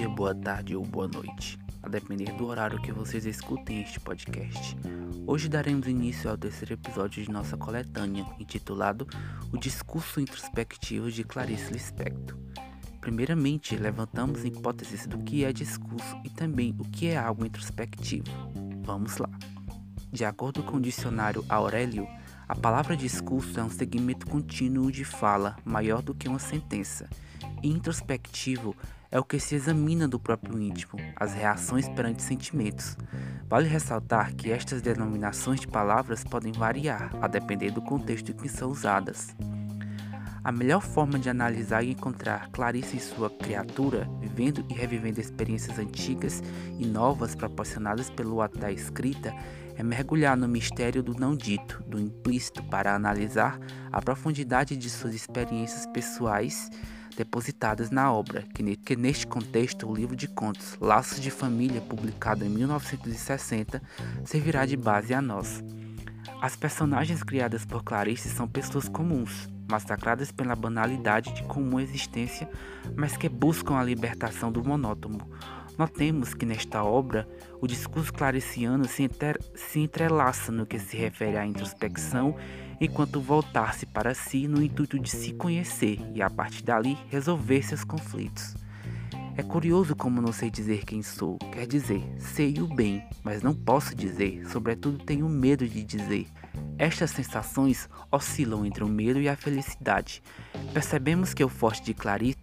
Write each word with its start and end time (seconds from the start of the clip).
dia, 0.00 0.08
boa 0.08 0.34
tarde 0.34 0.74
ou 0.74 0.82
boa 0.82 1.06
noite, 1.06 1.58
a 1.82 1.88
depender 1.88 2.32
do 2.32 2.46
horário 2.46 2.80
que 2.80 2.90
vocês 2.90 3.26
escutem 3.26 3.82
este 3.82 4.00
podcast. 4.00 4.74
Hoje 5.26 5.46
daremos 5.46 5.86
início 5.86 6.30
ao 6.30 6.38
terceiro 6.38 6.72
episódio 6.72 7.22
de 7.22 7.30
nossa 7.30 7.54
coletânea, 7.54 8.24
intitulado 8.38 9.06
O 9.52 9.58
Discurso 9.58 10.18
Introspectivo 10.18 11.10
de 11.10 11.22
Clarice 11.22 11.70
Lispector. 11.70 12.34
Primeiramente, 12.98 13.76
levantamos 13.76 14.42
hipóteses 14.42 15.06
do 15.06 15.18
que 15.18 15.44
é 15.44 15.52
discurso 15.52 16.18
e 16.24 16.30
também 16.30 16.74
o 16.78 16.84
que 16.84 17.08
é 17.08 17.18
algo 17.18 17.44
introspectivo. 17.44 18.24
Vamos 18.82 19.18
lá. 19.18 19.28
De 20.10 20.24
acordo 20.24 20.62
com 20.62 20.78
o 20.78 20.80
dicionário 20.80 21.44
Aurélio, 21.46 22.08
a 22.50 22.54
palavra 22.56 22.96
discurso 22.96 23.60
é 23.60 23.62
um 23.62 23.70
segmento 23.70 24.26
contínuo 24.26 24.90
de 24.90 25.04
fala, 25.04 25.54
maior 25.64 26.02
do 26.02 26.12
que 26.12 26.28
uma 26.28 26.40
sentença. 26.40 27.08
Introspectivo 27.62 28.74
é 29.08 29.20
o 29.20 29.24
que 29.24 29.38
se 29.38 29.54
examina 29.54 30.08
do 30.08 30.18
próprio 30.18 30.60
íntimo, 30.60 30.98
as 31.14 31.32
reações 31.32 31.88
perante 31.88 32.24
sentimentos. 32.24 32.98
Vale 33.48 33.68
ressaltar 33.68 34.34
que 34.34 34.50
estas 34.50 34.82
denominações 34.82 35.60
de 35.60 35.68
palavras 35.68 36.24
podem 36.24 36.50
variar, 36.50 37.12
a 37.22 37.28
depender 37.28 37.70
do 37.70 37.80
contexto 37.80 38.32
em 38.32 38.34
que 38.34 38.48
são 38.48 38.68
usadas. 38.68 39.28
A 40.42 40.50
melhor 40.50 40.80
forma 40.80 41.18
de 41.18 41.28
analisar 41.28 41.82
e 41.82 41.90
encontrar 41.90 42.48
Clarice 42.50 42.96
e 42.96 43.00
sua 43.00 43.28
criatura, 43.28 44.08
vivendo 44.20 44.64
e 44.70 44.74
revivendo 44.74 45.20
experiências 45.20 45.78
antigas 45.78 46.42
e 46.78 46.86
novas 46.86 47.34
proporcionadas 47.34 48.08
pelo 48.08 48.46
da 48.48 48.72
escrita, 48.72 49.34
é 49.76 49.82
mergulhar 49.82 50.36
no 50.38 50.48
mistério 50.48 51.02
do 51.02 51.14
não 51.14 51.36
dito, 51.36 51.82
do 51.86 52.00
implícito, 52.00 52.62
para 52.64 52.94
analisar 52.94 53.60
a 53.92 54.00
profundidade 54.00 54.76
de 54.76 54.88
suas 54.88 55.14
experiências 55.14 55.86
pessoais 55.86 56.70
depositadas 57.16 57.90
na 57.90 58.10
obra, 58.10 58.44
que 58.54 58.96
neste 58.96 59.26
contexto 59.26 59.86
o 59.86 59.94
livro 59.94 60.16
de 60.16 60.26
contos 60.26 60.78
Laços 60.80 61.20
de 61.20 61.30
Família, 61.30 61.82
publicado 61.82 62.46
em 62.46 62.48
1960, 62.48 63.82
servirá 64.24 64.64
de 64.64 64.76
base 64.76 65.12
a 65.12 65.20
nós. 65.20 65.62
As 66.40 66.56
personagens 66.56 67.22
criadas 67.22 67.66
por 67.66 67.84
Clarice 67.84 68.30
são 68.30 68.48
pessoas 68.48 68.88
comuns, 68.88 69.50
massacradas 69.70 70.32
pela 70.32 70.56
banalidade 70.56 71.32
de 71.32 71.42
comum 71.44 71.80
existência, 71.80 72.50
mas 72.96 73.16
que 73.16 73.28
buscam 73.28 73.76
a 73.76 73.84
libertação 73.84 74.50
do 74.50 74.62
monótono. 74.64 75.26
Notemos 75.78 76.34
que 76.34 76.44
nesta 76.44 76.84
obra 76.84 77.26
o 77.60 77.66
discurso 77.66 78.12
clariciano 78.12 78.84
se, 78.86 79.08
se 79.54 79.80
entrelaça 79.80 80.52
no 80.52 80.66
que 80.66 80.78
se 80.78 80.96
refere 80.96 81.38
à 81.38 81.46
introspecção, 81.46 82.36
enquanto 82.80 83.20
voltar-se 83.20 83.86
para 83.86 84.12
si 84.12 84.46
no 84.46 84.62
intuito 84.62 84.98
de 84.98 85.08
se 85.08 85.32
conhecer 85.32 85.98
e, 86.14 86.20
a 86.20 86.28
partir 86.28 86.62
dali, 86.64 86.98
resolver 87.08 87.62
seus 87.62 87.84
conflitos. 87.84 88.54
É 89.36 89.42
curioso 89.42 89.96
como 89.96 90.20
não 90.20 90.32
sei 90.32 90.50
dizer 90.50 90.84
quem 90.84 91.02
sou, 91.02 91.38
quer 91.52 91.66
dizer, 91.66 92.02
sei 92.18 92.60
o 92.60 92.66
bem, 92.66 93.02
mas 93.22 93.42
não 93.42 93.54
posso 93.54 93.94
dizer, 93.94 94.46
sobretudo 94.46 95.02
tenho 95.02 95.26
medo 95.28 95.66
de 95.66 95.82
dizer. 95.82 96.26
Estas 96.78 97.10
sensações 97.10 97.88
oscilam 98.10 98.64
entre 98.64 98.82
o 98.82 98.88
medo 98.88 99.20
e 99.20 99.28
a 99.28 99.36
felicidade. 99.36 100.22
Percebemos 100.72 101.34
que 101.34 101.44
o 101.44 101.48
forte 101.48 101.82
de 101.82 101.94
Clarice 101.94 102.38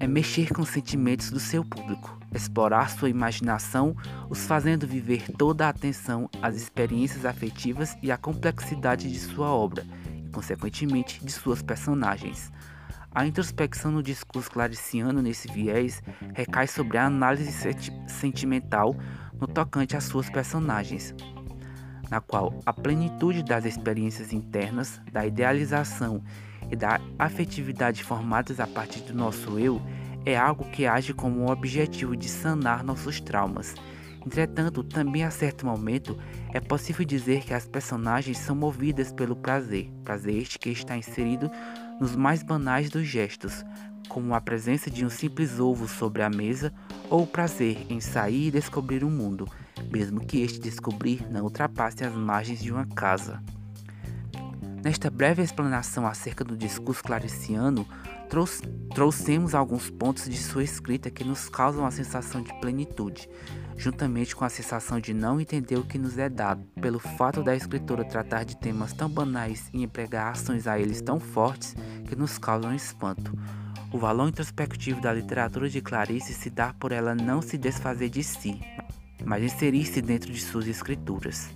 é 0.00 0.06
mexer 0.06 0.52
com 0.52 0.62
os 0.62 0.70
sentimentos 0.70 1.30
do 1.30 1.38
seu 1.38 1.64
público, 1.64 2.18
explorar 2.34 2.90
sua 2.90 3.08
imaginação, 3.08 3.96
os 4.28 4.44
fazendo 4.46 4.86
viver 4.86 5.30
toda 5.36 5.66
a 5.66 5.70
atenção 5.70 6.28
às 6.42 6.56
experiências 6.56 7.24
afetivas 7.24 7.96
e 8.02 8.10
à 8.10 8.16
complexidade 8.16 9.10
de 9.10 9.18
sua 9.18 9.48
obra, 9.48 9.86
e 10.24 10.28
consequentemente 10.30 11.24
de 11.24 11.30
suas 11.30 11.62
personagens. 11.62 12.50
A 13.14 13.24
introspecção 13.24 13.92
no 13.92 14.02
discurso 14.02 14.50
clariciano 14.50 15.22
nesse 15.22 15.46
viés 15.46 16.02
recai 16.34 16.66
sobre 16.66 16.98
a 16.98 17.06
análise 17.06 17.52
sentimental 18.08 18.96
no 19.40 19.46
tocante 19.46 19.96
às 19.96 20.04
suas 20.04 20.28
personagens, 20.28 21.14
na 22.10 22.20
qual 22.20 22.54
a 22.64 22.72
plenitude 22.72 23.42
das 23.42 23.64
experiências 23.64 24.32
internas, 24.32 25.00
da 25.12 25.26
idealização 25.26 26.22
e 26.70 26.76
da 26.76 27.00
afetividade 27.18 28.02
formadas 28.02 28.60
a 28.60 28.66
partir 28.66 29.00
do 29.00 29.14
nosso 29.14 29.58
eu 29.58 29.80
é 30.24 30.36
algo 30.36 30.64
que 30.70 30.86
age 30.86 31.12
como 31.12 31.40
um 31.40 31.50
objetivo 31.50 32.16
de 32.16 32.28
sanar 32.28 32.82
nossos 32.82 33.20
traumas. 33.20 33.74
Entretanto, 34.26 34.82
também 34.82 35.22
a 35.22 35.30
certo 35.30 35.66
momento 35.66 36.18
é 36.52 36.58
possível 36.58 37.04
dizer 37.04 37.44
que 37.44 37.52
as 37.52 37.66
personagens 37.66 38.38
são 38.38 38.56
movidas 38.56 39.12
pelo 39.12 39.36
prazer, 39.36 39.90
prazer 40.02 40.36
este 40.38 40.58
que 40.58 40.70
está 40.70 40.96
inserido 40.96 41.50
nos 42.00 42.16
mais 42.16 42.42
banais 42.42 42.88
dos 42.88 43.06
gestos, 43.06 43.64
como 44.08 44.34
a 44.34 44.40
presença 44.40 44.90
de 44.90 45.04
um 45.04 45.10
simples 45.10 45.60
ovo 45.60 45.86
sobre 45.86 46.22
a 46.22 46.30
mesa 46.30 46.72
ou 47.10 47.24
o 47.24 47.26
prazer 47.26 47.84
em 47.90 48.00
sair 48.00 48.48
e 48.48 48.50
descobrir 48.52 49.04
o 49.04 49.10
mundo, 49.10 49.46
mesmo 49.94 50.26
que 50.26 50.40
este 50.40 50.58
descobrir 50.58 51.24
não 51.30 51.44
ultrapasse 51.44 52.04
as 52.04 52.12
margens 52.12 52.60
de 52.60 52.72
uma 52.72 52.84
casa. 52.84 53.40
Nesta 54.82 55.08
breve 55.08 55.40
explanação 55.40 56.04
acerca 56.04 56.42
do 56.42 56.56
discurso 56.56 57.02
clariciano, 57.02 57.86
trouxemos 58.92 59.54
alguns 59.54 59.88
pontos 59.88 60.28
de 60.28 60.36
sua 60.36 60.64
escrita 60.64 61.10
que 61.10 61.22
nos 61.22 61.48
causam 61.48 61.86
a 61.86 61.92
sensação 61.92 62.42
de 62.42 62.52
plenitude, 62.60 63.28
juntamente 63.76 64.34
com 64.34 64.44
a 64.44 64.48
sensação 64.48 64.98
de 64.98 65.14
não 65.14 65.40
entender 65.40 65.76
o 65.76 65.84
que 65.84 65.96
nos 65.96 66.18
é 66.18 66.28
dado, 66.28 66.64
pelo 66.80 66.98
fato 66.98 67.44
da 67.44 67.54
escritora 67.54 68.04
tratar 68.04 68.44
de 68.44 68.56
temas 68.56 68.92
tão 68.92 69.08
banais 69.08 69.70
e 69.72 69.84
empregar 69.84 70.32
ações 70.32 70.66
a 70.66 70.76
eles 70.76 71.00
tão 71.00 71.20
fortes 71.20 71.76
que 72.08 72.16
nos 72.16 72.36
causam 72.36 72.74
espanto. 72.74 73.32
O 73.92 73.98
valor 73.98 74.28
introspectivo 74.28 75.00
da 75.00 75.12
literatura 75.12 75.70
de 75.70 75.80
Clarice 75.80 76.34
se 76.34 76.50
dá 76.50 76.74
por 76.74 76.90
ela 76.90 77.14
não 77.14 77.40
se 77.40 77.56
desfazer 77.56 78.08
de 78.08 78.24
si, 78.24 78.60
mas 79.24 79.42
inserir-se 79.42 80.00
dentro 80.00 80.32
de 80.32 80.40
suas 80.40 80.66
escrituras. 80.66 81.50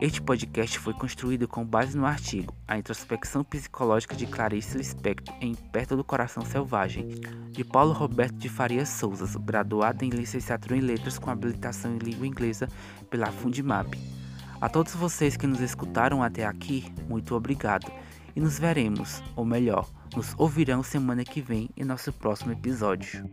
Este 0.00 0.20
podcast 0.20 0.80
foi 0.80 0.92
construído 0.94 1.46
com 1.46 1.64
base 1.64 1.96
no 1.96 2.04
artigo 2.04 2.52
A 2.66 2.76
Introspecção 2.76 3.44
Psicológica 3.44 4.16
de 4.16 4.26
Clarice 4.26 4.76
Lispector 4.76 5.32
em 5.40 5.54
Perto 5.54 5.96
do 5.96 6.02
Coração 6.02 6.44
Selvagem, 6.44 7.08
de 7.52 7.62
Paulo 7.62 7.92
Roberto 7.92 8.34
de 8.34 8.48
Faria 8.48 8.84
Souza, 8.84 9.38
graduado 9.38 10.04
em 10.04 10.08
licenciatura 10.08 10.76
em 10.76 10.80
Letras 10.80 11.20
com 11.20 11.30
habilitação 11.30 11.94
em 11.94 11.98
Língua 11.98 12.26
Inglesa 12.26 12.68
pela 13.08 13.30
Fundimap. 13.30 13.94
A 14.60 14.68
todos 14.68 14.94
vocês 14.94 15.36
que 15.36 15.46
nos 15.46 15.60
escutaram 15.60 16.20
até 16.20 16.44
aqui, 16.44 16.92
muito 17.08 17.36
obrigado 17.36 17.90
e 18.34 18.40
nos 18.40 18.58
veremos, 18.58 19.22
ou 19.36 19.44
melhor, 19.44 19.88
nos 20.16 20.34
ouvirão 20.36 20.82
semana 20.82 21.24
que 21.24 21.40
vem 21.40 21.70
em 21.76 21.84
nosso 21.84 22.12
próximo 22.12 22.52
episódio. 22.52 23.24